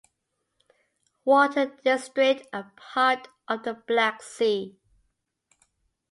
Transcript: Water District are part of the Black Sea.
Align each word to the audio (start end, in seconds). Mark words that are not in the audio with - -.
Water 1.25 1.77
District 1.83 2.47
are 2.51 2.73
part 2.75 3.27
of 3.47 3.61
the 3.61 3.75
Black 3.75 4.23
Sea. 4.23 4.75